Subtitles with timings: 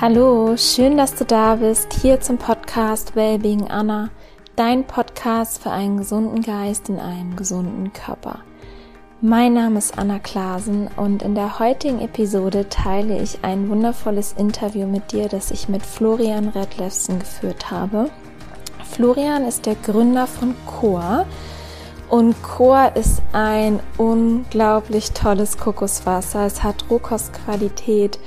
[0.00, 4.08] Hallo, schön, dass du da bist, hier zum Podcast Wellbeing Anna,
[4.56, 8.40] dein Podcast für einen gesunden Geist in einem gesunden Körper.
[9.20, 14.86] Mein Name ist Anna Klasen und in der heutigen Episode teile ich ein wundervolles Interview
[14.86, 18.10] mit dir, das ich mit Florian Redlefsen geführt habe.
[18.90, 21.26] Florian ist der Gründer von Coa
[22.08, 26.46] und Coa ist ein unglaublich tolles Kokoswasser.
[26.46, 28.18] Es hat Rohkostqualität.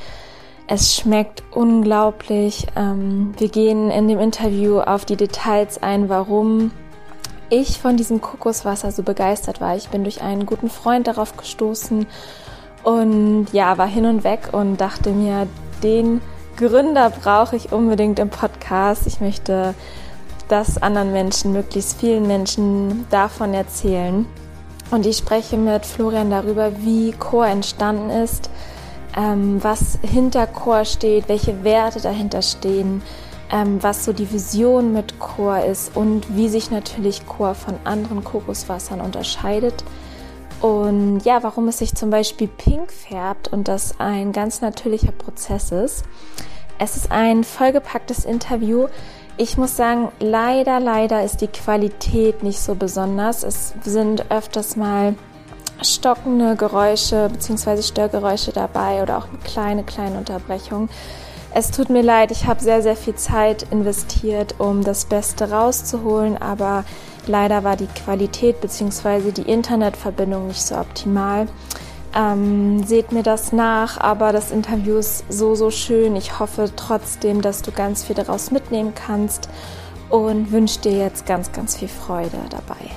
[0.68, 2.68] Es schmeckt unglaublich.
[2.76, 6.72] Ähm, wir gehen in dem Interview auf die Details ein, warum
[7.50, 9.76] ich von diesem Kokoswasser so begeistert war.
[9.76, 12.08] Ich bin durch einen guten Freund darauf gestoßen
[12.84, 15.48] und ja, war hin und weg und dachte mir,
[15.84, 16.22] den
[16.58, 19.06] Gründer brauche ich unbedingt im Podcast.
[19.06, 19.76] Ich möchte
[20.48, 24.26] dass anderen Menschen, möglichst vielen Menschen davon erzählen.
[24.92, 28.50] Und ich spreche mit Florian darüber, wie Chor entstanden ist,
[29.16, 33.02] ähm, was hinter Chor steht, welche Werte dahinter stehen,
[33.52, 38.24] ähm, was so die Vision mit Chor ist und wie sich natürlich Chor von anderen
[38.24, 39.84] Kokoswassern unterscheidet.
[40.62, 45.72] Und ja, warum es sich zum Beispiel pink färbt und das ein ganz natürlicher Prozess
[45.72, 46.06] ist.
[46.80, 48.88] Es ist ein vollgepacktes Interview,
[49.38, 53.44] ich muss sagen, leider, leider ist die Qualität nicht so besonders.
[53.44, 55.16] Es sind öfters mal
[55.82, 57.82] stockende Geräusche bzw.
[57.82, 60.90] Störgeräusche dabei oder auch kleine, kleine Unterbrechungen.
[61.58, 66.38] Es tut mir leid, ich habe sehr, sehr viel Zeit investiert, um das Beste rauszuholen,
[66.38, 66.84] aber
[67.28, 69.32] leider war die Qualität bzw.
[69.32, 71.48] die Internetverbindung nicht so optimal.
[72.14, 76.16] Ähm, seht mir das nach, aber das Interview ist so, so schön.
[76.16, 79.50] Ich hoffe trotzdem, dass du ganz viel daraus mitnehmen kannst
[80.10, 82.92] und wünsche dir jetzt ganz, ganz viel Freude dabei.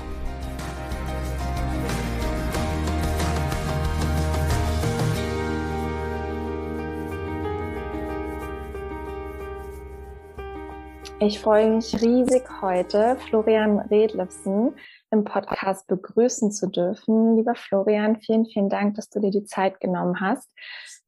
[11.20, 14.76] Ich freue mich riesig heute, Florian Redlefsen
[15.10, 17.36] im Podcast begrüßen zu dürfen.
[17.36, 20.48] Lieber Florian, vielen, vielen Dank, dass du dir die Zeit genommen hast.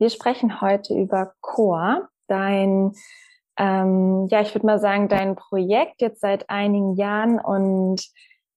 [0.00, 2.92] Wir sprechen heute über Core, dein,
[3.56, 8.02] ähm, ja, ich würde mal sagen, dein Projekt jetzt seit einigen Jahren und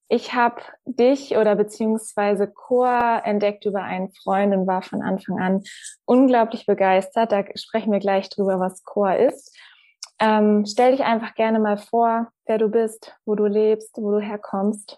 [0.08, 5.62] ich habe dich oder beziehungsweise Core entdeckt über einen Freund und war von Anfang an
[6.06, 7.31] unglaublich begeistert.
[7.31, 9.56] Da sprechen wir gleich drüber, was Core ist.
[10.23, 14.19] Ähm, stell dich einfach gerne mal vor, wer du bist, wo du lebst, wo du
[14.22, 14.97] herkommst.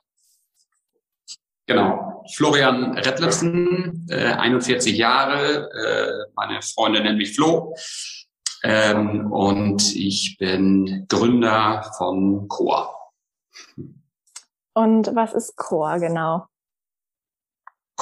[1.65, 2.23] Genau.
[2.35, 5.67] Florian Redlefsen, äh, 41 Jahre.
[5.71, 7.75] Äh, meine Freundin nennt mich Flo.
[8.63, 12.93] Ähm, und ich bin Gründer von Coa.
[14.75, 16.45] Und was ist Coa genau?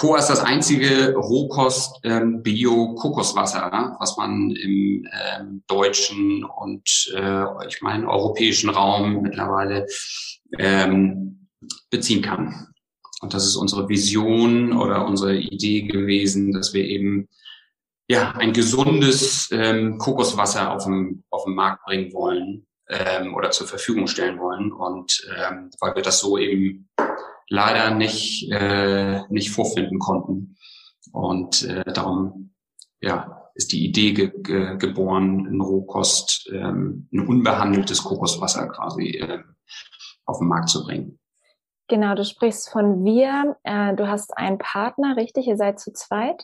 [0.04, 7.82] Coa ist das einzige Rohkost ähm, Bio-Kokoswasser, was man im ähm, deutschen und äh, ich
[7.82, 9.88] meine europäischen Raum mittlerweile
[10.60, 11.48] ähm,
[11.90, 12.68] beziehen kann.
[13.22, 17.30] Und das ist unsere Vision oder unsere Idee gewesen, dass wir eben
[18.10, 19.48] ja ein gesundes
[20.00, 22.66] Kokoswasser auf dem, auf den Markt bringen wollen
[23.34, 24.74] oder zur Verfügung stellen wollen.
[24.74, 25.26] Und
[25.80, 26.90] weil wir das so eben
[27.54, 30.58] leider nicht, äh, nicht vorfinden konnten.
[31.12, 32.56] Und äh, darum
[33.00, 39.44] ja, ist die Idee ge ge geboren, in Rohkost ähm, ein unbehandeltes Kokoswasser quasi äh,
[40.26, 41.20] auf den Markt zu bringen.
[41.88, 43.56] Genau, du sprichst von wir.
[43.64, 45.46] Äh, du hast einen Partner, richtig?
[45.46, 46.44] Ihr seid zu zweit?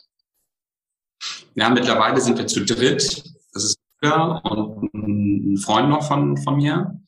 [1.54, 3.24] Ja, mittlerweile sind wir zu dritt.
[3.52, 7.02] Das ist und ein Freund noch von, von mir.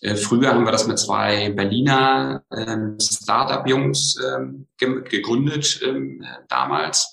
[0.00, 7.12] Äh, früher haben wir das mit zwei Berliner ähm, Startup-Jungs ähm, ge gegründet ähm, damals.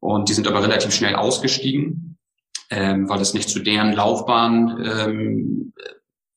[0.00, 2.18] Und die sind aber relativ schnell ausgestiegen,
[2.70, 5.72] ähm, weil es nicht zu deren Laufbahn ähm,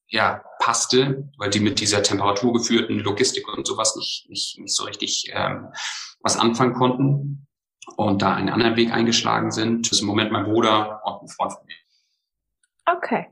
[0.07, 5.31] ja, passte, weil die mit dieser temperaturgeführten Logistik und sowas nicht, nicht, nicht so richtig
[5.33, 5.69] ähm,
[6.21, 7.47] was anfangen konnten
[7.97, 9.87] und da einen anderen Weg eingeschlagen sind.
[9.87, 11.75] Das ist im Moment mein Bruder und ein Freund von mir.
[12.85, 13.27] Okay.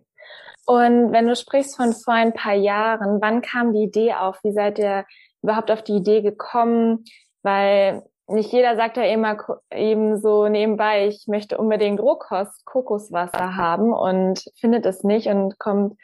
[0.66, 4.40] Und wenn du sprichst von vor ein paar Jahren, wann kam die Idee auf?
[4.44, 5.06] Wie seid ihr
[5.42, 7.06] überhaupt auf die Idee gekommen?
[7.42, 9.38] Weil nicht jeder sagt ja immer
[9.74, 15.98] eben so nebenbei, ich möchte unbedingt Rohkost, Kokoswasser haben und findet es nicht und kommt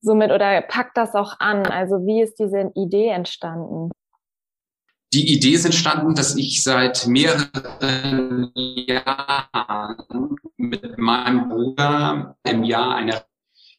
[0.00, 1.66] somit oder packt das auch an?
[1.66, 3.90] Also wie ist diese Idee entstanden?
[5.14, 13.22] Die Idee ist entstanden, dass ich seit mehreren Jahren mit meinem Bruder im Jahr eine,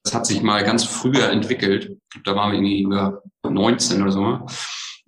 [0.03, 4.39] das hat sich mal ganz früher entwickelt, da waren wir irgendwie über 19 oder so.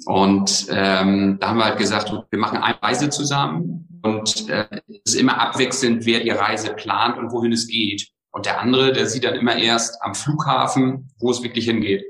[0.05, 5.13] Und ähm, da haben wir halt gesagt, wir machen eine Reise zusammen und äh, es
[5.13, 8.07] ist immer abwechselnd, wer die Reise plant und wohin es geht.
[8.31, 12.03] Und der andere, der sieht dann immer erst am Flughafen, wo es wirklich hingeht.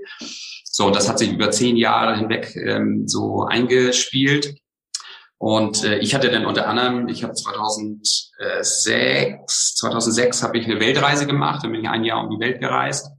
[0.64, 4.56] So, das hat sich über zehn Jahre hinweg ähm, so eingespielt.
[5.42, 11.26] Und äh, ich hatte dann unter anderem, ich habe 2006, 2006 habe ich eine Weltreise
[11.26, 13.10] gemacht, dann bin ich ein Jahr um die Welt gereist.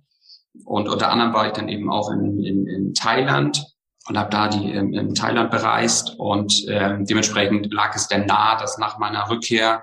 [0.64, 3.66] Und unter anderem war ich dann eben auch in, in, in Thailand
[4.06, 8.56] und habe da die in, in Thailand bereist und ähm, dementsprechend lag es dann nahe,
[8.56, 9.82] dass nach meiner Rückkehr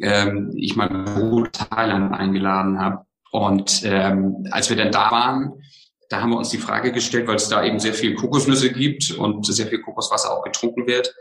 [0.00, 3.04] ähm, ich mein Bruder Thailand eingeladen habe.
[3.32, 5.60] Und ähm, als wir dann da waren,
[6.08, 9.10] da haben wir uns die Frage gestellt, weil es da eben sehr viel Kokosnüsse gibt
[9.10, 11.14] und sehr viel Kokoswasser auch getrunken wird,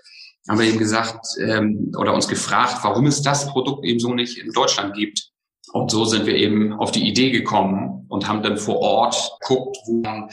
[0.47, 4.37] haben wir eben gesagt ähm, oder uns gefragt, warum es das Produkt eben so nicht
[4.37, 5.31] in Deutschland gibt.
[5.73, 9.77] Und so sind wir eben auf die Idee gekommen und haben dann vor Ort guckt,
[9.87, 10.29] wo man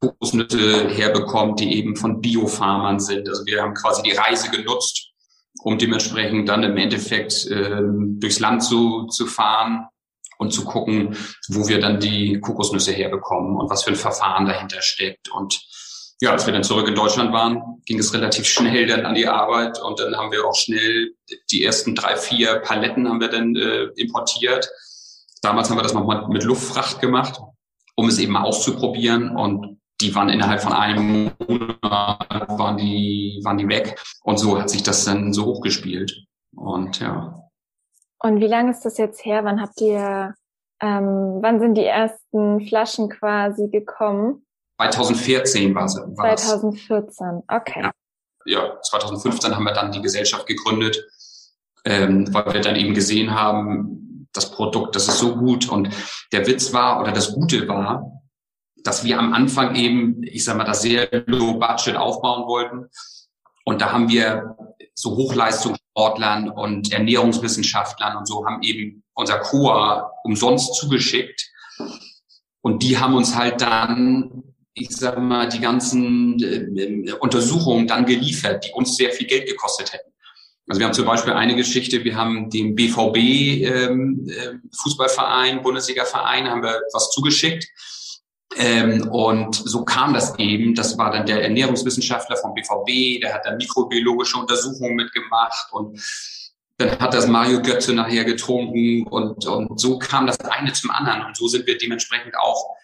[0.00, 3.28] Kokosnüsse herbekommt, die eben von Biofarmern sind.
[3.28, 5.10] Also wir haben quasi die Reise genutzt,
[5.62, 7.82] um dementsprechend dann im Endeffekt äh,
[8.18, 9.86] durchs Land zu, zu fahren
[10.38, 11.16] und zu gucken,
[11.48, 15.28] wo wir dann die Kokosnüsse herbekommen und was für ein Verfahren dahinter steckt.
[15.30, 15.60] Und
[16.20, 19.26] ja, als wir dann zurück in Deutschland waren, ging es relativ schnell dann an die
[19.26, 21.14] Arbeit und dann haben wir auch schnell
[21.50, 24.70] die ersten drei, vier Paletten haben wir dann äh, importiert.
[25.40, 27.40] Damals haben wir das nochmal mit Luftfracht gemacht,
[27.96, 33.68] um es eben auszuprobieren und die waren innerhalb von einem Monat waren die, waren die
[33.68, 34.00] weg.
[34.22, 36.24] Und so hat sich das dann so hochgespielt.
[36.56, 37.34] Und ja.
[38.18, 39.44] Und wie lange ist das jetzt her?
[39.44, 40.34] Wann habt ihr,
[40.80, 44.46] ähm, wann sind die ersten Flaschen quasi gekommen?
[44.88, 45.94] 2014 war es.
[45.94, 47.82] 2014, okay.
[47.82, 47.92] Ja.
[48.46, 51.04] ja, 2015 haben wir dann die Gesellschaft gegründet,
[51.84, 55.68] ähm, weil wir dann eben gesehen haben, das Produkt, das ist so gut.
[55.68, 55.90] Und
[56.32, 58.22] der Witz war oder das Gute war,
[58.84, 62.88] dass wir am Anfang eben, ich sag mal, das sehr low budget aufbauen wollten.
[63.64, 64.56] Und da haben wir
[64.94, 71.50] so Hochleistungssportlern und Ernährungswissenschaftlern und so haben eben unser Chor umsonst zugeschickt.
[72.62, 78.64] Und die haben uns halt dann, ich sag mal, die ganzen äh, Untersuchungen dann geliefert,
[78.64, 80.10] die uns sehr viel Geld gekostet hätten.
[80.68, 86.48] Also wir haben zum Beispiel eine Geschichte, wir haben dem BVB ähm, äh, Fußballverein, Bundesliga-Verein,
[86.48, 87.66] haben wir was zugeschickt.
[88.56, 90.74] Ähm, und so kam das eben.
[90.74, 96.00] Das war dann der Ernährungswissenschaftler vom BVB, der hat dann mikrobiologische Untersuchungen mitgemacht und
[96.78, 101.26] dann hat das Mario Götze nachher getrunken und, und so kam das eine zum anderen
[101.26, 102.76] und so sind wir dementsprechend auch,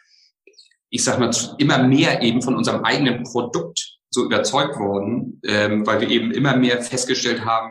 [0.97, 6.01] ich sag mal, immer mehr eben von unserem eigenen Produkt so überzeugt worden, ähm, weil
[6.01, 7.71] wir eben immer mehr festgestellt haben,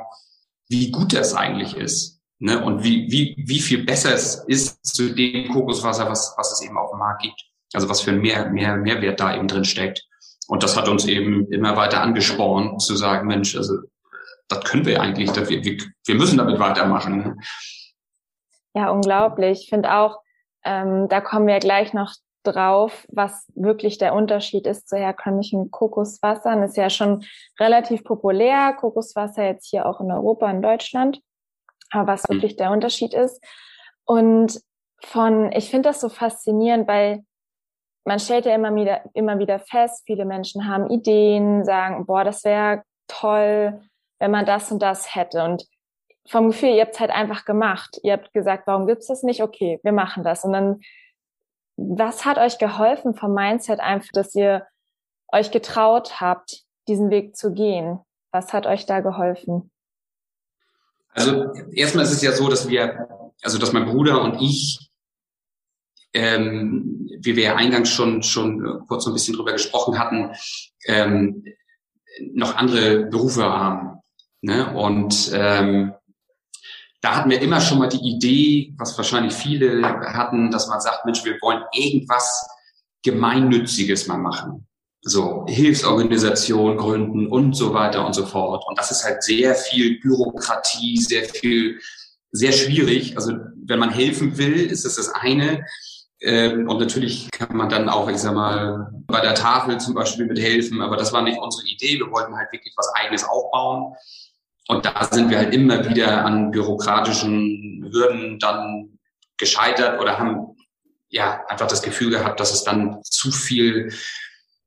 [0.69, 2.22] wie gut das eigentlich ist.
[2.38, 2.63] Ne?
[2.63, 6.77] Und wie, wie, wie viel besser es ist zu dem Kokoswasser, was, was es eben
[6.77, 7.42] auf dem Markt gibt.
[7.74, 10.06] Also was für ein mehr, mehr, Mehrwert da eben drin steckt.
[10.48, 13.80] Und das hat uns eben immer weiter angespornt, zu sagen, Mensch, also
[14.48, 17.42] das können wir eigentlich, wir, wir, wir müssen damit weitermachen.
[18.75, 19.62] Ja, unglaublich.
[19.63, 20.19] Ich finde auch,
[20.63, 22.13] ähm, da kommen wir gleich noch
[22.48, 26.64] drauf, was wirklich der Unterschied ist zu herkömmlichen Kokoswassern.
[26.64, 27.26] Ist ja schon
[27.60, 31.22] relativ populär, Kokoswasser jetzt hier auch in Europa, in Deutschland.
[31.92, 32.36] Aber was mhm.
[32.36, 33.44] wirklich der Unterschied ist.
[34.06, 34.62] Und
[35.04, 37.24] von, ich finde das so faszinierend, weil
[38.06, 42.44] man stellt ja immer wieder, immer wieder fest, viele Menschen haben Ideen, sagen, boah, das
[42.44, 43.82] wäre toll,
[44.20, 45.44] wenn man das und das hätte.
[45.44, 45.66] Und
[46.28, 48.00] vom Gefühl, ihr habt es halt einfach gemacht.
[48.04, 49.42] Ihr habt gesagt, warum gibt's das nicht?
[49.44, 50.44] Okay, wir machen das.
[50.44, 50.82] Und dann,
[51.77, 54.65] was hat euch geholfen vom Mindset einfach, dass ihr
[55.32, 58.00] euch getraut habt, diesen Weg zu gehen?
[58.32, 59.72] Was hat euch da geholfen?
[61.10, 63.08] Also erstmal ist es ja so, dass wir,
[63.41, 64.86] also dass mein Bruder und ich
[66.15, 70.32] ähm, wie wir ja eingangs schon, schon äh, kurz so ein bisschen drüber gesprochen hatten,
[70.86, 71.44] ähm,
[72.34, 74.00] noch andere Berufe haben.
[74.41, 74.74] Ne?
[74.74, 75.94] Und ähm,
[77.06, 81.06] da hatten wir immer schon mal die Idee, was wahrscheinlich viele hatten, dass man sagt,
[81.06, 82.50] Mensch, wir wollen irgendwas
[83.04, 84.66] Gemeinnütziges mal machen.
[85.04, 88.64] So Hilfsorganisation gründen und so weiter und so fort.
[88.68, 91.80] Und das ist halt sehr viel Bürokratie, sehr viel,
[92.32, 93.16] sehr schwierig.
[93.16, 93.34] Also
[93.68, 95.64] wenn man helfen will, ist das das eine.
[96.22, 100.26] Ähm, und natürlich kann man dann auch, ich sag mal, bei der Tafel zum Beispiel
[100.26, 102.00] mithelfen, aber das war nicht unsere Idee.
[102.00, 103.94] Wir wollten halt wirklich was Eigenes aufbauen.
[104.67, 108.98] Und da sind wir halt immer wieder an bürokratischen Hürden dann
[109.38, 110.55] gescheitert oder haben
[111.10, 113.91] ja einfach das Gefühl gehabt, dass es dann zu viel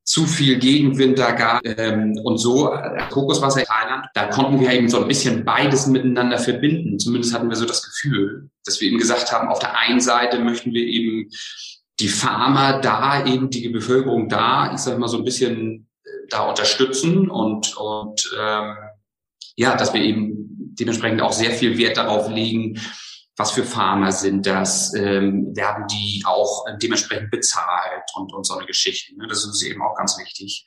[0.08, 1.60] zu viel Gegenwind da gab.
[1.66, 5.86] Ähm, und so, äh, Kokoswasser in Thailand, da konnten wir eben so ein bisschen beides
[5.86, 6.98] miteinander verbinden.
[6.98, 10.38] Zumindest hatten wir so das Gefühl, dass wir eben gesagt haben, auf der einen Seite
[10.38, 11.28] möchten wir eben
[12.00, 16.48] die Farmer da, eben die Bevölkerung da, ich sage mal so ein bisschen äh, da
[16.48, 18.76] unterstützen und, und ähm,
[19.58, 22.80] ja, dass wir eben dementsprechend auch sehr viel Wert darauf legen,
[23.36, 28.54] was für Farmer sind das, ähm, werden die auch äh, dementsprechend bezahlt und, und so
[28.54, 29.16] eine Geschichte.
[29.16, 29.26] Ne?
[29.28, 30.64] Das ist eben auch ganz wichtig.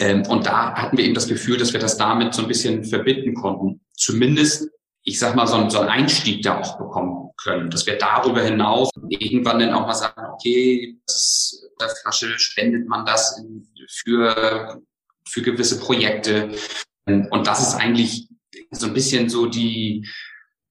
[0.00, 2.84] Ähm, und da hatten wir eben das Gefühl, dass wir das damit so ein bisschen
[2.84, 3.80] verbinden konnten.
[3.94, 4.68] Zumindest,
[5.04, 8.42] ich sag mal, so, ein, so einen Einstieg da auch bekommen können, dass wir darüber
[8.42, 14.82] hinaus irgendwann dann auch mal sagen, okay, das, der Flasche spendet man das in, für,
[15.28, 16.50] für gewisse Projekte.
[17.06, 18.28] Und das ist eigentlich
[18.70, 20.06] so ein bisschen so die,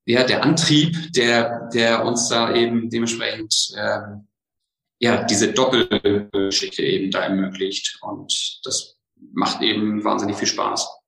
[0.05, 4.27] ja, der Antrieb, der, der uns da eben dementsprechend ähm,
[4.99, 7.99] ja, diese Doppelgeschichte eben da ermöglicht.
[8.01, 8.97] Und das
[9.33, 10.99] macht eben wahnsinnig viel Spaß.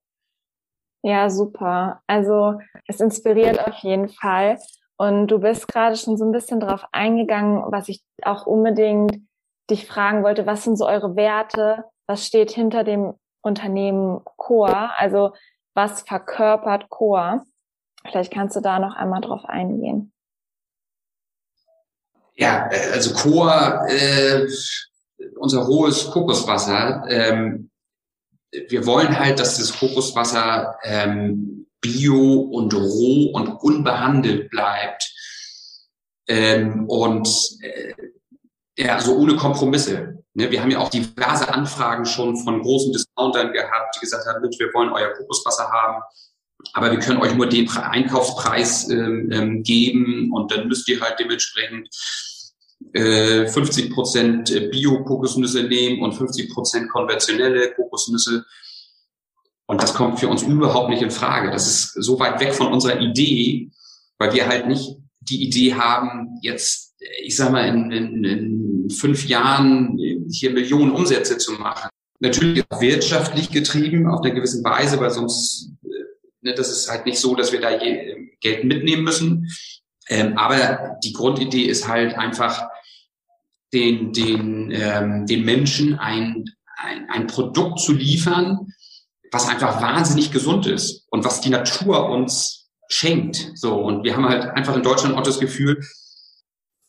[1.04, 2.00] Ja, super.
[2.06, 4.58] Also es inspiriert auf jeden Fall.
[4.96, 9.20] Und du bist gerade schon so ein bisschen drauf eingegangen, was ich auch unbedingt
[9.68, 10.46] dich fragen wollte.
[10.46, 11.84] Was sind so eure Werte?
[12.06, 14.92] Was steht hinter dem Unternehmen Coa?
[14.96, 15.34] Also
[15.74, 17.44] was verkörpert Coa?
[18.08, 20.12] Vielleicht kannst du da noch einmal drauf eingehen.
[22.34, 24.46] Ja, also Chor, äh,
[25.36, 27.70] unser rohes Kokoswasser, ähm,
[28.68, 35.10] wir wollen halt, dass das Kokoswasser ähm, bio und roh und unbehandelt bleibt
[36.26, 37.28] ähm, und
[37.60, 37.94] äh,
[38.76, 40.21] ja, also ohne Kompromisse.
[40.34, 44.42] Ne, wir haben ja auch diverse Anfragen schon von großen Discountern gehabt, die gesagt haben,
[44.42, 46.02] wir wollen euer Kokoswasser haben
[46.72, 51.18] aber wir können euch nur den Einkaufspreis ähm, ähm, geben und dann müsst ihr halt
[51.18, 51.88] dementsprechend
[52.92, 58.44] äh, 50 Prozent Bio-Kokosnüsse nehmen und 50 Prozent konventionelle Kokosnüsse.
[59.66, 61.50] Und das kommt für uns überhaupt nicht in Frage.
[61.50, 63.70] Das ist so weit weg von unserer Idee,
[64.18, 69.26] weil wir halt nicht die Idee haben, jetzt, ich sag mal, in, in, in fünf
[69.26, 69.98] Jahren
[70.30, 71.88] hier Millionen Umsätze zu machen.
[72.20, 75.72] Natürlich wirtschaftlich getrieben auf eine gewisse Weise, weil sonst
[76.42, 79.48] Ne, das ist halt nicht so, dass wir da je, Geld mitnehmen müssen.
[80.08, 82.68] Ähm, aber die Grundidee ist halt einfach,
[83.72, 86.44] den, den, ähm, den Menschen ein,
[86.76, 88.66] ein, ein Produkt zu liefern,
[89.30, 93.52] was einfach wahnsinnig gesund ist und was die Natur uns schenkt.
[93.54, 95.80] So, und wir haben halt einfach in Deutschland auch das Gefühl,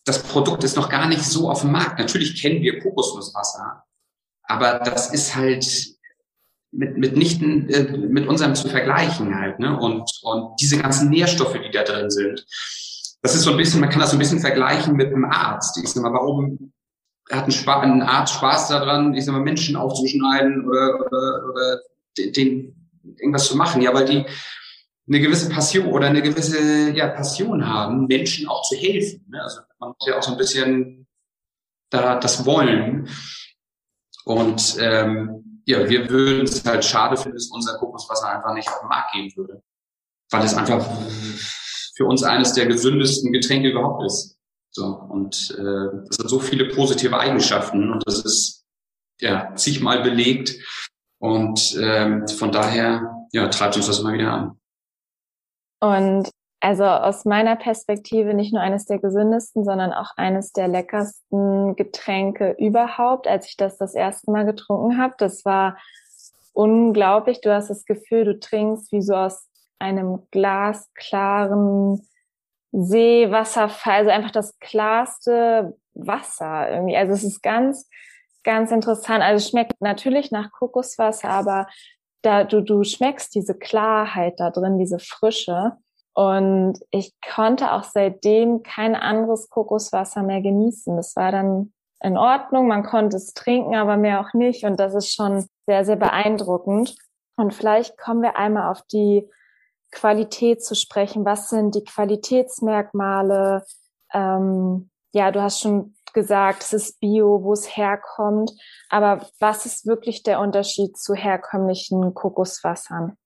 [0.05, 2.00] das Produkt ist noch gar nicht so auf dem Markt.
[2.00, 3.83] Natürlich kennen wir Kokosnusswasser,
[4.43, 5.93] aber das ist halt
[6.72, 9.77] mit, mit nichten, äh, mit unserem zu vergleichen halt, ne?
[9.79, 12.45] Und, und diese ganzen Nährstoffe, die da drin sind.
[13.22, 15.77] Das ist so ein bisschen, man kann das so ein bisschen vergleichen mit einem Arzt.
[15.77, 16.74] Ich sag mal, warum
[17.31, 21.79] hat ein, Spa ein Arzt Spaß daran, ich sag mal, Menschen aufzuschneiden oder, oder, oder
[22.17, 22.75] den,
[23.17, 23.81] irgendwas zu machen?
[23.81, 24.25] Ja, weil die
[25.07, 29.25] eine gewisse Passion oder eine gewisse ja, Passion haben, Menschen auch zu helfen.
[29.29, 29.41] Ne?
[29.41, 31.07] Also man muss ja auch so ein bisschen
[31.89, 33.10] da das wollen.
[34.25, 38.79] Und ähm, ja, wir würden es halt schade finden, dass unser Kokoswasser einfach nicht auf
[38.79, 39.62] den Markt gehen würde.
[40.31, 40.86] Weil es einfach
[41.95, 44.38] für uns eines der gesündesten Getränke überhaupt ist.
[44.72, 48.65] So, und äh, das hat so viele positive Eigenschaften und das ist
[49.19, 50.55] ja zigmal belegt.
[51.19, 54.60] Und ähm, von daher ja, treibt uns das immer wieder an.
[55.83, 56.29] Und
[56.61, 62.55] also aus meiner Perspektive nicht nur eines der gesündesten, sondern auch eines der leckersten Getränke
[62.57, 65.13] überhaupt, als ich das das erste Mal getrunken habe.
[65.17, 65.77] Das war
[66.53, 67.41] unglaublich.
[67.41, 72.07] Du hast das Gefühl, du trinkst wie so aus einem glasklaren
[72.71, 76.95] Seewasserfall, also einfach das klarste Wasser irgendwie.
[76.95, 77.89] Also es ist ganz,
[78.45, 79.21] ganz interessant.
[79.21, 81.67] Also es schmeckt natürlich nach Kokoswasser, aber
[82.24, 85.74] da du, du schmeckst diese Klarheit da drin, diese Frische.
[86.13, 90.96] Und ich konnte auch seitdem kein anderes Kokoswasser mehr genießen.
[90.96, 94.63] Das war dann in Ordnung, man konnte es trinken, aber mehr auch nicht.
[94.63, 96.96] Und das ist schon sehr, sehr beeindruckend.
[97.36, 99.27] Und vielleicht kommen wir einmal auf die
[99.92, 101.25] Qualität zu sprechen.
[101.25, 103.63] Was sind die Qualitätsmerkmale?
[104.13, 108.51] Ähm, ja, du hast schon gesagt, es ist Bio, wo es herkommt.
[108.89, 113.17] Aber was ist wirklich der Unterschied zu herkömmlichen Kokoswassern?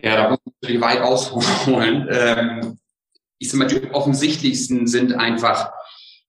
[0.00, 2.08] Ja, da muss man natürlich weit ausholen.
[2.10, 2.78] Ähm,
[3.38, 5.72] ich sag mal, die offensichtlichsten sind einfach,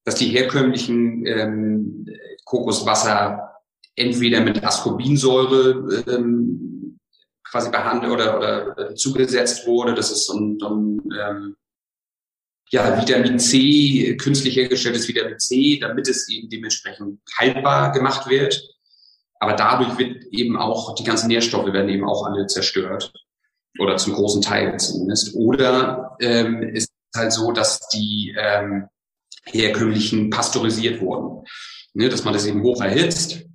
[0.04, 2.06] dass die herkömmlichen ähm,
[2.46, 3.58] Kokoswasser
[3.96, 7.00] entweder mit Ascorbinsäure ähm,
[7.44, 9.94] quasi behandelt oder, oder zugesetzt wurde.
[9.94, 11.56] Das ist so ein, so ein ähm,
[12.72, 18.62] ja, Vitamin C, künstlich hergestelltes Vitamin C, damit es eben dementsprechend haltbar gemacht wird.
[19.40, 23.12] Aber dadurch wird eben auch, die ganzen Nährstoffe werden eben auch alle zerstört
[23.80, 25.34] oder zum großen Teil zumindest.
[25.36, 28.88] Oder ähm, ist halt so, dass die ähm,
[29.46, 31.46] herkömmlichen pasteurisiert wurden.
[31.94, 33.50] Ne, dass man das eben hoch erhitzt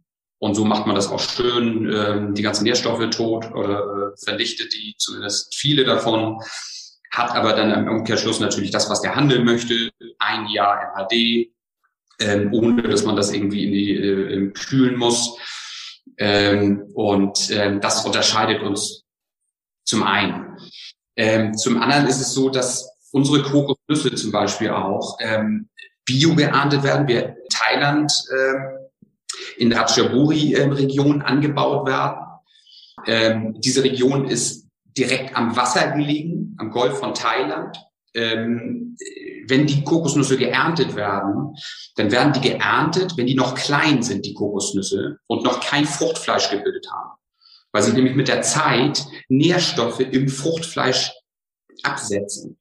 [0.44, 4.74] und so macht man das auch schön, ähm, die ganzen Nährstoffe tot oder äh, vernichtet
[4.74, 6.38] die, zumindest viele davon.
[7.14, 11.48] Hat aber dann im Umkehrschluss natürlich das, was der Handel möchte, ein Jahr MHD,
[12.20, 15.38] ähm, ohne dass man das irgendwie in die äh, kühlen muss.
[16.18, 19.04] Ähm, und ähm, das unterscheidet uns
[19.84, 20.58] zum einen.
[21.16, 25.68] Ähm, zum anderen ist es so, dass unsere Kokosnüsse zum Beispiel auch ähm,
[26.04, 27.06] bio geerntet werden.
[27.06, 28.78] Wir in Thailand ähm,
[29.56, 32.20] in der Ratchaburi-Region angebaut werden.
[33.06, 34.63] Ähm, diese Region ist
[34.96, 37.76] direkt am Wasser gelegen, am Golf von Thailand.
[38.14, 38.96] Ähm,
[39.48, 41.56] wenn die Kokosnüsse geerntet werden,
[41.96, 46.50] dann werden die geerntet, wenn die noch klein sind, die Kokosnüsse, und noch kein Fruchtfleisch
[46.50, 47.18] gebildet haben.
[47.72, 51.12] Weil sie nämlich mit der Zeit Nährstoffe im Fruchtfleisch
[51.82, 52.56] absetzen.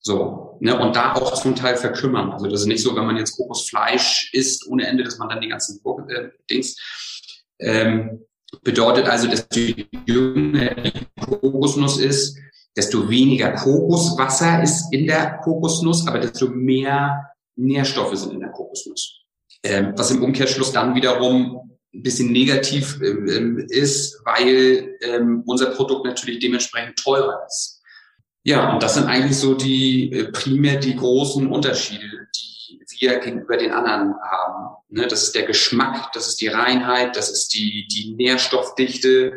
[0.00, 2.32] So, ne, und da auch zum Teil verkümmern.
[2.32, 5.40] Also das ist nicht so, wenn man jetzt Kokosfleisch isst ohne Ende, dass man dann
[5.40, 6.76] die ganzen äh, Dings.
[7.58, 8.24] Ähm,
[8.62, 9.60] bedeutet also, desto
[10.06, 12.38] jünger die Kokosnuss ist,
[12.76, 19.24] desto weniger Kokoswasser ist in der Kokosnuss, aber desto mehr Nährstoffe sind in der Kokosnuss.
[19.64, 26.06] Ähm, was im Umkehrschluss dann wiederum ein bisschen negativ ähm, ist, weil ähm, unser Produkt
[26.06, 27.82] natürlich dementsprechend teurer ist.
[28.44, 32.17] Ja, und das sind eigentlich so die äh, primär die großen Unterschiede,
[33.00, 34.76] wir gegenüber den anderen haben.
[34.88, 39.32] Ne, das ist der Geschmack, das ist die Reinheit, das ist die, die Nährstoffdichte.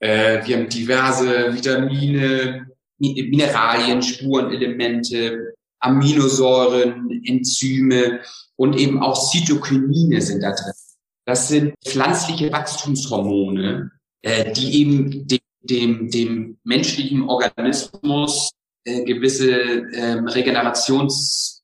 [0.00, 2.66] Äh, wir haben diverse Vitamine,
[2.98, 8.20] Mineralien, Spurenelemente, Aminosäuren, Enzyme
[8.56, 10.72] und eben auch Cytokinine sind da drin.
[11.24, 13.90] Das sind pflanzliche Wachstumshormone,
[14.22, 18.50] äh, die eben den dem, dem menschlichen Organismus
[18.84, 21.59] äh, gewisse ähm, Regenerations-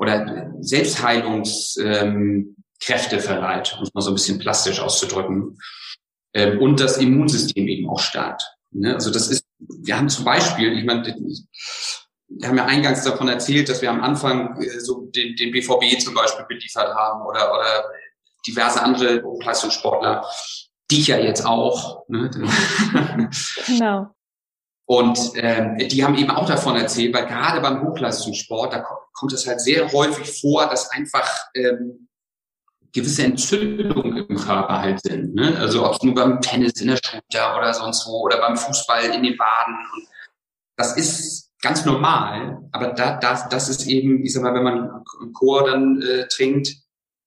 [0.00, 5.58] oder Selbstheilungskräfte ähm, verleiht, um es mal so ein bisschen plastisch auszudrücken.
[6.32, 8.42] Ähm, und das Immunsystem eben auch stärkt.
[8.70, 8.94] Ne?
[8.94, 13.68] Also das ist, wir haben zum Beispiel, ich meine, wir haben ja eingangs davon erzählt,
[13.68, 17.84] dass wir am Anfang äh, so den, den BVB zum Beispiel beliefert haben oder, oder
[18.46, 20.24] diverse andere Hochleistungssportler
[20.90, 22.08] dich ja jetzt auch.
[22.08, 22.30] Ne?
[23.66, 24.14] genau.
[24.90, 28.80] Und ähm, die haben eben auch davon erzählt, weil gerade beim Hochleistungssport, da
[29.12, 32.08] kommt, es halt sehr häufig vor, dass einfach ähm,
[32.92, 35.36] gewisse Entzündungen im Körper halt sind.
[35.36, 35.56] Ne?
[35.56, 39.04] Also ob es nur beim Tennis in der Schulter oder sonst wo oder beim Fußball
[39.14, 39.76] in den Baden.
[39.94, 40.08] Und
[40.76, 45.04] das ist ganz normal, aber da, das, das ist eben, ich sag mal, wenn man
[45.34, 46.74] Chor dann äh, trinkt,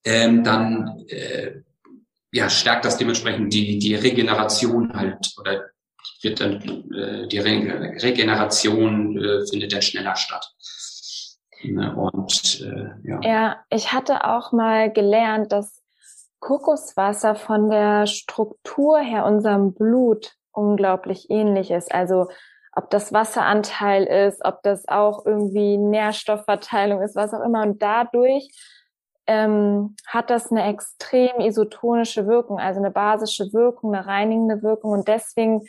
[0.04, 1.62] ähm, dann äh,
[2.34, 5.72] ja, stärkt das dementsprechend die, die Regeneration halt oder
[6.23, 6.62] wird dann
[6.93, 10.53] äh, die Re Regeneration äh, findet dann schneller statt.
[11.63, 13.21] Ne, und äh, ja.
[13.21, 15.81] ja, ich hatte auch mal gelernt, dass
[16.39, 21.93] Kokoswasser von der Struktur her unserem Blut unglaublich ähnlich ist.
[21.93, 22.27] Also
[22.75, 27.62] ob das Wasseranteil ist, ob das auch irgendwie Nährstoffverteilung ist, was auch immer.
[27.62, 28.49] Und dadurch
[29.25, 34.91] ähm, hat das eine extrem isotonische Wirkung, also eine basische Wirkung, eine reinigende Wirkung.
[34.91, 35.62] Und deswegen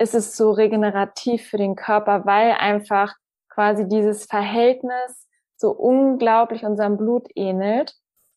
[0.00, 3.14] ist es so regenerativ für den Körper, weil einfach
[3.48, 7.94] quasi dieses Verhältnis so unglaublich unserem Blut ähnelt.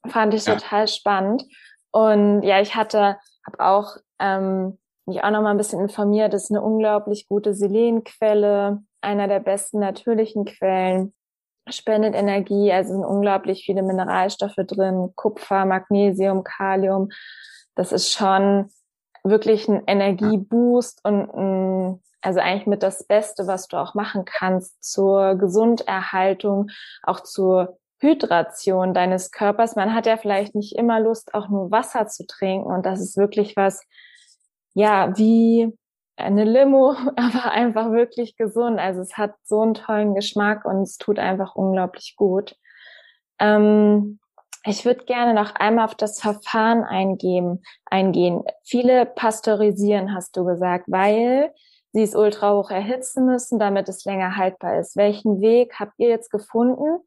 [0.08, 0.56] Fand ich ja.
[0.56, 1.46] total spannend.
[1.92, 6.34] Und ja, ich hatte, habe auch ähm, mich auch noch mal ein bisschen informiert.
[6.34, 11.14] Das ist eine unglaublich gute Selenquelle, einer der besten natürlichen Quellen
[11.70, 17.10] spendet Energie, also sind unglaublich viele Mineralstoffe drin, Kupfer, Magnesium, Kalium.
[17.76, 18.70] Das ist schon
[19.24, 24.84] wirklich ein Energieboost und ein, also eigentlich mit das Beste, was du auch machen kannst
[24.84, 26.70] zur Gesunderhaltung,
[27.04, 29.76] auch zur Hydration deines Körpers.
[29.76, 33.18] Man hat ja vielleicht nicht immer Lust, auch nur Wasser zu trinken und das ist
[33.18, 33.82] wirklich was,
[34.74, 35.74] ja, wie
[36.16, 38.80] eine Limo, aber einfach wirklich gesund.
[38.80, 42.56] Also es hat so einen tollen Geschmack und es tut einfach unglaublich gut.
[43.40, 44.20] Ähm,
[44.66, 48.44] ich würde gerne noch einmal auf das Verfahren eingehen, eingehen.
[48.64, 51.54] Viele pasteurisieren, hast du gesagt, weil
[51.92, 54.96] sie es ultra hoch erhitzen müssen, damit es länger haltbar ist.
[54.96, 57.00] Welchen Weg habt ihr jetzt gefunden,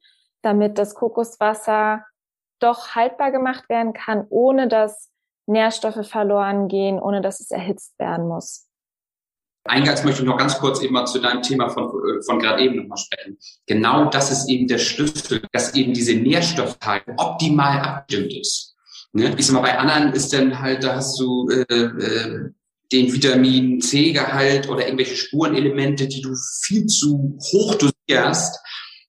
[0.42, 2.05] damit das Kokoswasser
[2.61, 5.11] doch haltbar gemacht werden kann, ohne dass
[5.47, 8.69] Nährstoffe verloren gehen, ohne dass es erhitzt werden muss?
[9.68, 11.90] Eingangs möchte ich noch ganz kurz eben mal zu deinem Thema von,
[12.24, 13.38] von gerade eben nochmal sprechen.
[13.66, 18.74] Genau das ist eben der Schlüssel, dass eben diese Nährstoffteil optimal abgestimmt ist.
[19.12, 19.35] Ne?
[19.37, 22.50] Ich sag mal, bei anderen ist dann halt, da hast du äh, äh,
[22.92, 28.61] den Vitamin C-Gehalt oder irgendwelche Spurenelemente, die du viel zu hoch dosierst,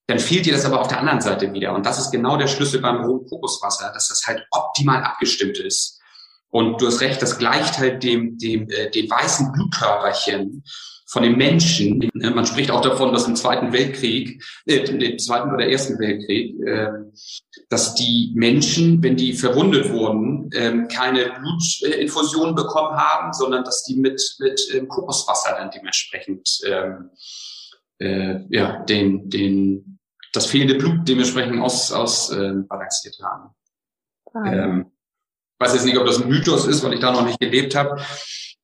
[0.08, 1.76] dann fehlt dir das aber auf der anderen Seite wieder.
[1.76, 5.97] Und das ist genau der Schlüssel beim rohen Kokoswasser, dass das halt optimal abgestimmt ist.
[6.50, 10.64] Und du hast recht, das gleicht halt dem, dem, äh, den weißen Blutkörperchen
[11.08, 12.10] von den Menschen.
[12.14, 16.60] Ne, man spricht auch davon, dass im Zweiten Weltkrieg, äh, im Zweiten oder Ersten Weltkrieg,
[16.62, 16.90] äh,
[17.70, 23.96] dass die Menschen, wenn die verwundet wurden, äh, keine Blutinfusion bekommen haben, sondern dass die
[23.96, 27.10] mit, mit äh, Kokoswasser dann dementsprechend ähm,
[28.00, 30.00] äh, ja, den, den,
[30.34, 33.56] das fehlende Blut dementsprechend aus, aus äh, balanciert haben.
[34.46, 34.92] Ähm,
[35.60, 38.02] weiß jetzt nicht, ob das ein Mythos ist, weil ich da noch nicht gelebt habe.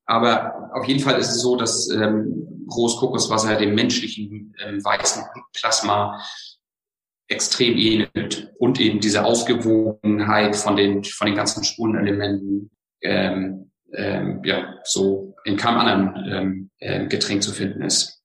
[0.05, 5.23] Aber auf jeden Fall ist es so, dass ähm, rohes Kokoswasser dem menschlichen ähm, weißen
[5.33, 6.21] Blutplasma
[7.27, 12.69] extrem ähnelt und eben diese Ausgewogenheit von den von den ganzen Spurenelementen
[13.01, 18.21] ähm, ähm, ja so in keinem anderen ähm, äh, Getränk zu finden ist.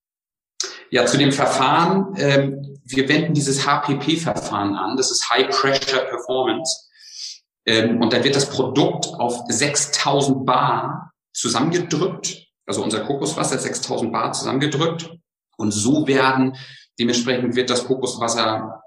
[0.90, 2.14] Ja, zu dem Verfahren.
[2.16, 4.96] Ähm, wir wenden dieses HPP-Verfahren an.
[4.96, 6.87] Das ist High Pressure Performance.
[7.68, 14.32] Ähm, und dann wird das Produkt auf 6000 Bar zusammengedrückt, also unser Kokoswasser 6000 Bar
[14.32, 15.10] zusammengedrückt.
[15.58, 16.56] Und so werden,
[16.98, 18.82] dementsprechend wird das Kokoswasser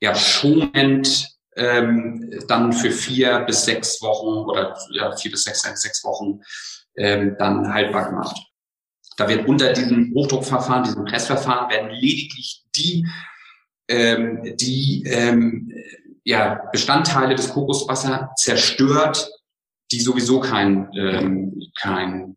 [0.00, 6.02] ja schonend ähm, dann für vier bis sechs Wochen oder ja, vier bis sechs, sechs
[6.02, 6.40] Wochen
[6.96, 8.36] ähm, dann haltbar gemacht.
[9.16, 13.06] Da wird unter diesem Hochdruckverfahren, diesem Pressverfahren, werden lediglich die,
[13.88, 15.72] ähm, die ähm,
[16.26, 19.30] ja, Bestandteile des Kokoswasser zerstört,
[19.92, 22.36] die sowieso keinen ähm, keinen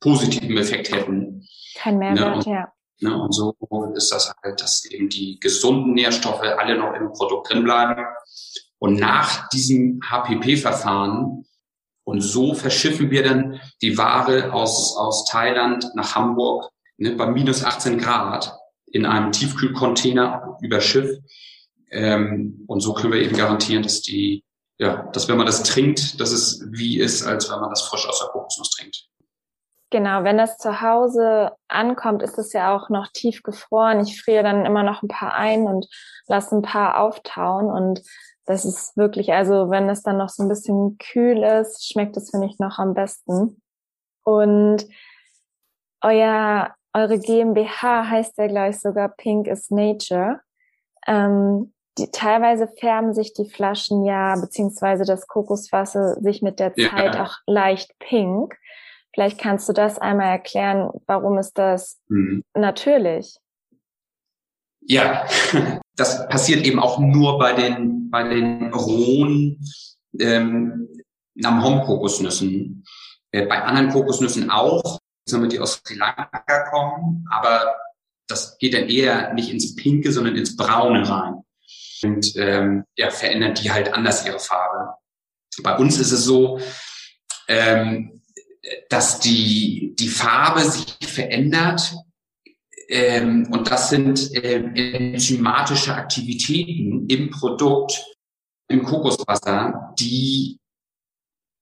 [0.00, 1.46] positiven Effekt hätten.
[1.74, 2.34] Kein Mehrwert, ne?
[2.34, 2.72] und, ja.
[3.00, 3.56] Ne, und so
[3.94, 8.04] ist das halt, dass eben die gesunden Nährstoffe alle noch im Produkt drin bleiben.
[8.78, 11.46] Und nach diesem HPP-Verfahren
[12.04, 17.64] und so verschiffen wir dann die Ware aus, aus Thailand nach Hamburg ne, bei minus
[17.64, 18.54] 18 Grad
[18.86, 21.18] in einem Tiefkühlcontainer über Schiff.
[21.92, 24.44] Ähm, und so können wir eben garantieren, dass die
[24.82, 28.08] ja, dass wenn man das trinkt, dass es wie ist, als wenn man das frisch
[28.08, 29.08] aus der Kokosnuss trinkt.
[29.90, 34.00] Genau, wenn das zu Hause ankommt, ist es ja auch noch tief gefroren.
[34.00, 35.86] Ich friere dann immer noch ein paar ein und
[36.26, 38.02] lasse ein paar auftauen und
[38.44, 42.30] das ist wirklich, also wenn es dann noch so ein bisschen kühl ist, schmeckt es,
[42.30, 43.62] finde ich, noch am besten.
[44.24, 44.84] Und
[46.00, 50.40] euer, eure GmbH heißt ja gleich sogar Pink is Nature.
[51.06, 57.14] Ähm, die, teilweise färben sich die Flaschen ja, beziehungsweise das Kokoswasser sich mit der Zeit
[57.14, 57.24] ja.
[57.24, 58.56] auch leicht pink.
[59.14, 62.44] Vielleicht kannst du das einmal erklären, warum ist das mhm.
[62.54, 63.36] natürlich?
[64.80, 65.26] Ja,
[65.96, 69.60] das passiert eben auch nur bei den, bei den rohen
[70.18, 70.88] ähm,
[71.34, 72.84] Namhom-Kokosnüssen.
[73.32, 77.76] Äh, bei anderen Kokosnüssen auch, die aus Sri Lanka kommen, aber
[78.28, 81.42] das geht dann eher nicht ins Pinke, sondern ins Braune rein
[82.04, 84.94] und ähm, ja, verändern die halt anders ihre Farbe.
[85.62, 86.60] Bei uns ist es so,
[87.48, 88.22] ähm,
[88.88, 91.94] dass die, die Farbe sich verändert
[92.88, 98.04] ähm, und das sind ähm, enzymatische Aktivitäten im Produkt,
[98.68, 100.58] im Kokoswasser, die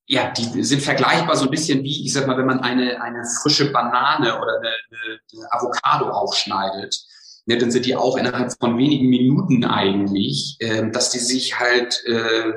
[0.06, 3.22] ja, die sind vergleichbar so ein bisschen wie, ich sag mal, wenn man eine, eine
[3.40, 4.72] frische Banane oder eine,
[5.32, 7.00] eine Avocado aufschneidet
[7.46, 12.02] ne, dann sind die auch innerhalb von wenigen Minuten eigentlich, äh, dass die sich halt
[12.06, 12.52] äh,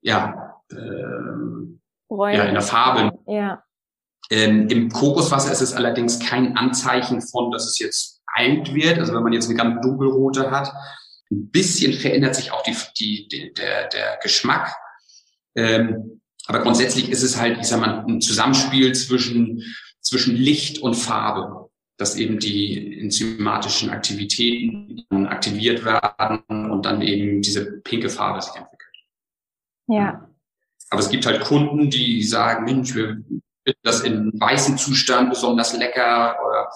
[0.00, 0.76] ja, äh,
[2.08, 3.18] ja in der Farbe.
[3.26, 3.62] Ja.
[4.30, 8.98] Ähm, Im Kokoswasser ist es allerdings kein Anzeichen von, dass es jetzt alt wird.
[8.98, 10.72] Also wenn man jetzt eine ganz dunkelrote hat,
[11.30, 14.74] ein bisschen verändert sich auch die, die, die der, der Geschmack.
[15.54, 19.62] Ähm, aber grundsätzlich ist es halt, ich sag mal, ein Zusammenspiel zwischen,
[20.00, 21.61] zwischen Licht und Farbe
[22.02, 28.90] dass eben die enzymatischen Aktivitäten aktiviert werden und dann eben diese pinke Farbe sich entwickelt.
[29.86, 30.28] Ja.
[30.90, 35.78] Aber es gibt halt Kunden, die sagen, Mensch, wir finden das in weißem Zustand besonders
[35.78, 36.70] lecker oder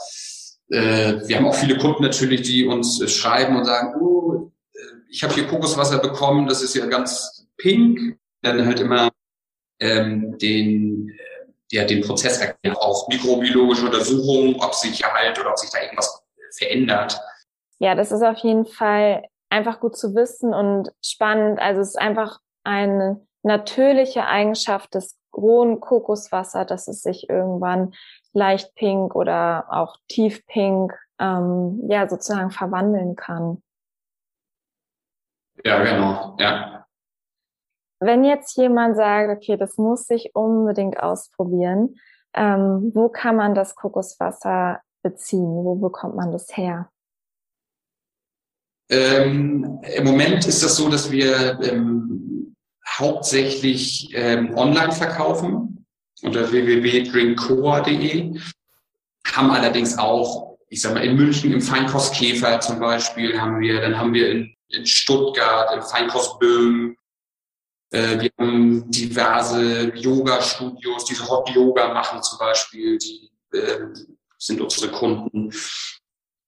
[0.68, 4.78] äh, wir haben auch viele Kunden natürlich, die uns äh, schreiben und sagen, oh, äh,
[5.10, 8.16] ich habe hier Kokoswasser bekommen, das ist ja ganz pink.
[8.42, 9.10] Dann halt immer
[9.80, 11.10] ähm, den
[11.70, 16.22] ja, den Prozess erklärt, auch mikrobiologische Untersuchungen, ob sich halt oder ob sich da irgendwas
[16.56, 17.20] verändert.
[17.78, 21.60] Ja, das ist auf jeden Fall einfach gut zu wissen und spannend.
[21.60, 27.94] Also es ist einfach eine natürliche Eigenschaft des rohen Kokoswasser, dass es sich irgendwann
[28.32, 33.62] leicht pink oder auch tiefpink ähm, ja sozusagen verwandeln kann.
[35.64, 36.36] Ja, genau.
[36.38, 36.85] Ja,
[38.00, 41.96] wenn jetzt jemand sagt, okay, das muss ich unbedingt ausprobieren,
[42.34, 45.64] ähm, wo kann man das Kokoswasser beziehen?
[45.64, 46.90] Wo bekommt man das her?
[48.88, 52.54] Ähm, Im Moment ist das so, dass wir ähm,
[52.98, 55.86] hauptsächlich ähm, online verkaufen
[56.22, 58.38] unter www.drinkcoa.de.
[59.34, 63.98] haben allerdings auch, ich sag mal, in München im Feinkostkäfer zum Beispiel haben wir, dann
[63.98, 66.96] haben wir in, in Stuttgart im Feinkost Böhm,
[67.90, 73.86] äh, wir haben diverse Yoga-Studios, die Hot Yoga machen zum Beispiel, die äh,
[74.38, 75.52] sind unsere Kunden.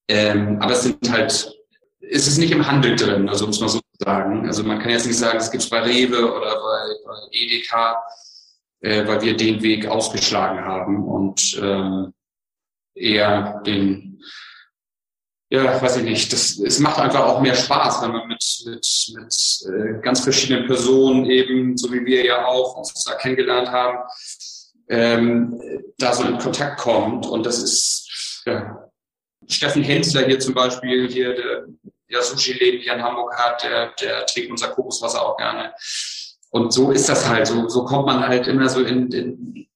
[0.08, 1.52] Ähm, aber es sind halt,
[2.00, 4.46] es ist nicht im Handel drin, also muss man so sagen.
[4.46, 8.02] Also man kann jetzt nicht sagen, es gibt bei Rewe oder bei, bei Edeka,
[8.80, 12.14] äh, weil wir den Weg ausgeschlagen haben und ähm,
[12.94, 14.20] eher den,
[15.50, 19.14] ja, weiß ich nicht, das, es macht einfach auch mehr Spaß, wenn man mit, mit,
[19.14, 23.98] mit äh, ganz verschiedenen Personen eben, so wie wir ja auch uns da kennengelernt haben,
[24.90, 25.58] ähm,
[25.96, 27.26] da so in Kontakt kommt.
[27.26, 28.90] Und das ist ja,
[29.46, 31.66] Steffen Hensler hier zum Beispiel, hier der
[32.08, 35.72] ja, Sushi-Läden hier in Hamburg hat, der, der trinkt unser Kokoswasser auch gerne.
[36.50, 37.46] Und so ist das halt.
[37.46, 39.68] So, so kommt man halt immer so in, in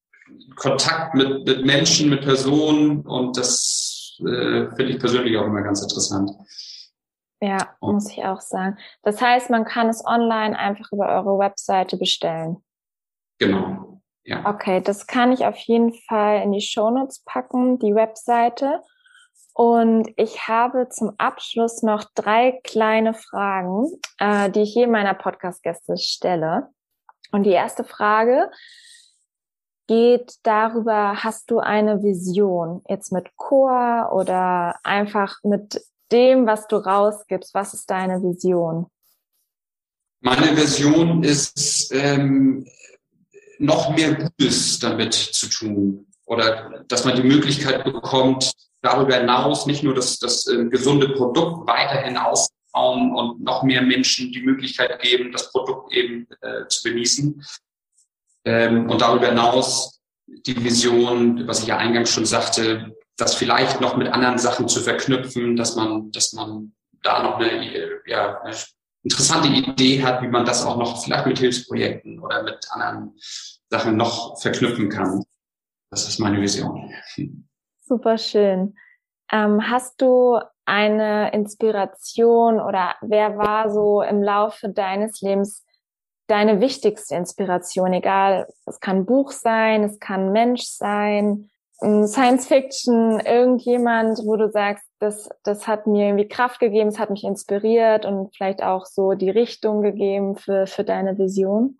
[0.56, 5.82] Kontakt mit, mit Menschen, mit Personen und das äh, finde ich persönlich auch immer ganz
[5.82, 6.30] interessant.
[7.40, 8.78] Ja, muss ich auch sagen.
[9.02, 12.58] Das heißt, man kann es online einfach über eure Webseite bestellen.
[13.38, 14.00] Genau.
[14.22, 14.48] Ja.
[14.48, 18.80] Okay, das kann ich auf jeden Fall in die Shownotes packen, die Webseite.
[19.54, 25.96] Und ich habe zum Abschluss noch drei kleine Fragen, äh, die ich jedem meiner Podcast-Gäste
[25.98, 26.68] stelle.
[27.32, 28.50] Und die erste Frage
[29.92, 36.76] geht darüber, hast du eine Vision jetzt mit Chor oder einfach mit dem, was du
[36.76, 37.52] rausgibst?
[37.52, 38.86] Was ist deine Vision?
[40.20, 42.66] Meine Vision ist, ähm,
[43.58, 48.50] noch mehr Gutes damit zu tun oder dass man die Möglichkeit bekommt,
[48.80, 54.32] darüber hinaus nicht nur das, das äh, gesunde Produkt weiterhin ausbauen und noch mehr Menschen
[54.32, 57.44] die Möglichkeit geben, das Produkt eben äh, zu genießen.
[58.44, 63.96] Ähm, und darüber hinaus die Vision, was ich ja eingangs schon sagte, das vielleicht noch
[63.96, 68.56] mit anderen Sachen zu verknüpfen, dass man, dass man da noch eine, ja, eine
[69.02, 73.14] interessante Idee hat, wie man das auch noch vielleicht mit Hilfsprojekten oder mit anderen
[73.70, 75.24] Sachen noch verknüpfen kann.
[75.90, 76.90] Das ist meine Vision.
[77.80, 78.74] Super schön.
[79.30, 85.64] Ähm, hast du eine Inspiration oder wer war so im Laufe deines Lebens
[86.32, 87.92] deine wichtigste Inspiration?
[87.92, 94.84] Egal, es kann Buch sein, es kann Mensch sein, Science Fiction, irgendjemand, wo du sagst,
[95.00, 99.14] das, das hat mir irgendwie Kraft gegeben, es hat mich inspiriert und vielleicht auch so
[99.14, 101.78] die Richtung gegeben für, für deine Vision?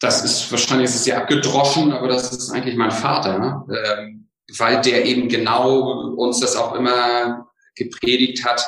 [0.00, 3.64] das ist wahrscheinlich ist es sehr abgedroschen, aber das ist eigentlich mein Vater, ne?
[3.98, 8.64] ähm, weil der eben genau uns das auch immer gepredigt hat.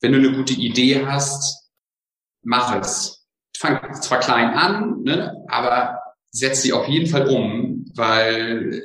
[0.00, 1.65] Wenn du eine gute Idee hast,
[2.46, 3.26] mach es.
[3.58, 5.44] Fang zwar klein an, ne?
[5.48, 8.82] aber setz sie auf jeden Fall um, weil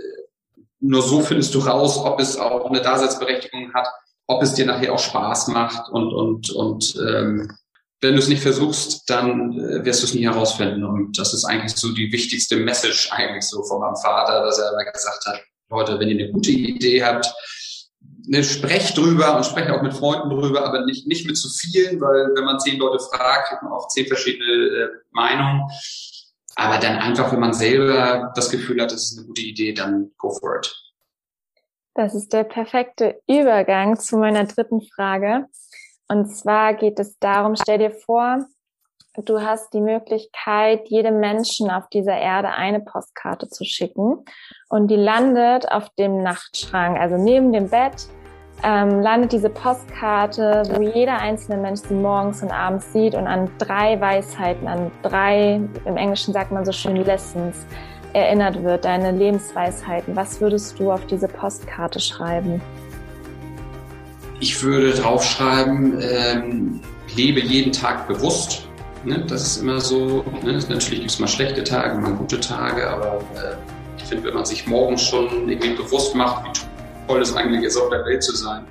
[0.79, 3.87] nur so findest du raus, ob es auch eine Daseinsberechtigung hat,
[4.27, 7.51] ob es dir nachher auch Spaß macht und und und ähm,
[7.99, 10.83] wenn du es nicht versuchst, dann äh, wirst du es nie herausfinden.
[10.83, 14.71] Und das ist eigentlich so die wichtigste Message eigentlich so von meinem Vater, dass er
[14.71, 17.31] immer gesagt hat, Leute, wenn ihr eine gute Idee habt,
[18.27, 21.99] ne, sprecht drüber und sprecht auch mit Freunden drüber, aber nicht, nicht mit zu vielen,
[22.01, 25.63] weil wenn man zehn Leute fragt, kriegt man auch zehn verschiedene äh, Meinungen.
[26.55, 30.11] Aber dann einfach, wenn man selber das Gefühl hat, das ist eine gute Idee, dann
[30.17, 30.75] go for it.
[31.93, 35.47] Das ist der perfekte Übergang zu meiner dritten Frage.
[36.07, 38.45] Und zwar geht es darum, stell dir vor,
[39.15, 44.23] du hast die Möglichkeit, jedem Menschen auf dieser Erde eine Postkarte zu schicken
[44.71, 48.07] und die landet auf dem Nachtschrank, also neben dem Bett,
[48.63, 53.49] ähm, landet diese Postkarte, wo jeder einzelne Mensch sie morgens und abends sieht und an
[53.57, 57.65] drei Weisheiten, an drei, im Englischen sagt man so schön Lessons,
[58.13, 60.15] erinnert wird, deine Lebensweisheiten.
[60.15, 62.61] Was würdest du auf diese Postkarte schreiben?
[64.39, 66.81] Ich würde draufschreiben, ähm,
[67.15, 68.67] lebe jeden Tag bewusst.
[69.03, 69.25] Ne?
[69.27, 70.23] Das ist immer so.
[70.43, 70.53] Ne?
[70.69, 73.55] Natürlich gibt es mal schlechte Tage, mal gute Tage, aber äh,
[74.11, 77.89] finde, wenn man sich morgens schon irgendwie bewusst macht, wie toll es eigentlich ist, auf
[77.89, 78.65] der Welt zu sein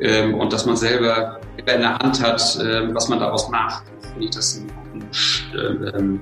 [0.00, 4.24] ähm, und dass man selber in der Hand hat, äh, was man daraus macht, finde
[4.24, 6.20] ich das einen guten, äh, ähm,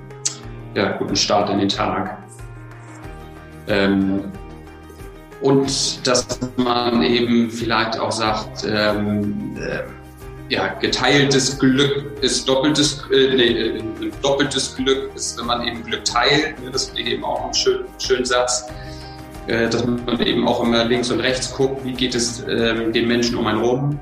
[0.75, 2.17] ja, guten Start in den Tag.
[3.67, 4.23] Ähm,
[5.41, 9.83] und dass man eben vielleicht auch sagt, ähm, äh,
[10.49, 13.83] ja, geteiltes Glück ist doppeltes, äh, nee, äh,
[14.21, 16.61] doppeltes Glück ist, wenn man eben Glück teilt.
[16.63, 18.67] Ne, das ich eben auch einen schönen, schönen Satz,
[19.47, 23.07] äh, dass man eben auch immer links und rechts guckt, wie geht es äh, den
[23.07, 23.99] Menschen um einen rum.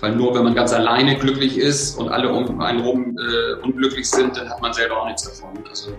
[0.00, 4.08] Weil nur wenn man ganz alleine glücklich ist und alle um einen rum äh, unglücklich
[4.08, 5.58] sind, dann hat man selber auch nichts davon.
[5.68, 5.90] Also,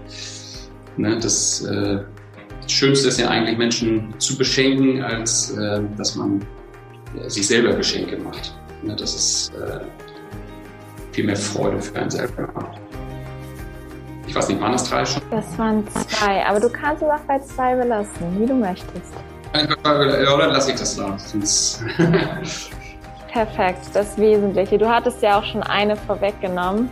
[0.98, 2.00] ne, das äh,
[2.62, 6.46] das Schönste ist ja eigentlich Menschen zu beschenken, als äh, dass man
[7.18, 8.54] ja, sich selber Geschenke macht.
[8.84, 9.80] Ja, das ist äh,
[11.12, 12.50] viel mehr Freude für einen selber.
[14.28, 15.22] Ich weiß nicht, waren das drei schon?
[15.32, 19.14] Das waren zwei, aber du kannst es auch bei zwei belassen, wie du möchtest.
[19.54, 21.08] Oder lasse ich das da?
[23.32, 24.78] Perfekt, das Wesentliche.
[24.78, 26.90] Du hattest ja auch schon eine vorweggenommen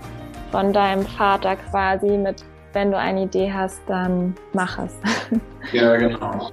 [0.52, 2.44] von deinem Vater quasi mit,
[2.74, 4.94] wenn du eine Idee hast, dann mach es.
[5.72, 6.52] Ja, genau.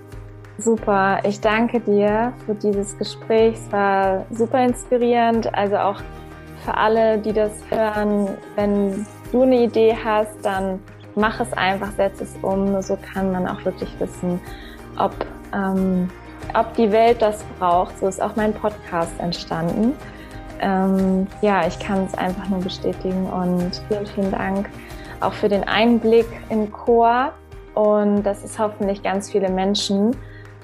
[0.59, 3.55] Super, ich danke dir für dieses Gespräch.
[3.55, 5.53] Es war super inspirierend.
[5.55, 6.01] Also auch
[6.65, 10.79] für alle, die das hören, wenn du eine Idee hast, dann
[11.17, 12.81] mach es einfach, setz es um.
[12.83, 14.41] So kann man auch wirklich wissen,
[14.99, 15.15] ob,
[15.55, 16.09] ähm,
[16.55, 17.99] ob die Welt das braucht.
[17.99, 19.95] So ist auch mein Podcast entstanden.
[20.61, 24.69] Ähm, ja, ich kann es einfach nur bestätigen und vielen, vielen Dank
[25.21, 27.33] auch für den Einblick in Chor
[27.75, 30.15] und dass es hoffentlich ganz viele Menschen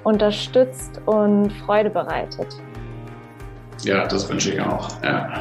[0.08, 2.48] unterstützt und Freude bereitet.
[3.82, 4.90] Ja, das wünsche ich auch.
[5.02, 5.40] Ja.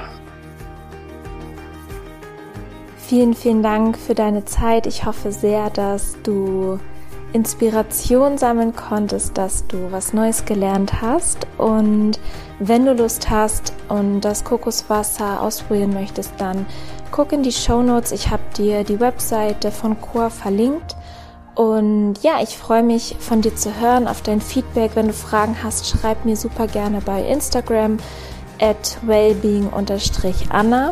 [2.98, 4.86] Vielen, vielen Dank für deine Zeit.
[4.86, 6.78] Ich hoffe sehr, dass du
[7.34, 11.48] Inspiration sammeln konntest, dass du was Neues gelernt hast.
[11.58, 12.20] Und
[12.60, 16.66] wenn du Lust hast und das Kokoswasser ausprobieren möchtest, dann
[17.12, 18.12] guck in die Show Notes.
[18.12, 20.96] Ich habe dir die Webseite von Chor verlinkt.
[21.58, 24.92] Und ja, ich freue mich von dir zu hören, auf dein Feedback.
[24.94, 27.98] Wenn du Fragen hast, schreib mir super gerne bei Instagram
[28.62, 30.92] at wellbeing-anna.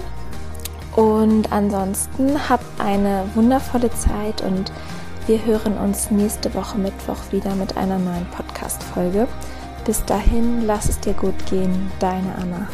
[0.95, 4.71] Und ansonsten hab eine wundervolle Zeit und
[5.28, 9.28] wir hören uns nächste Woche Mittwoch wieder mit einer neuen Podcast-Folge.
[9.86, 12.67] Bis dahin, lass es dir gut gehen, deine Anna.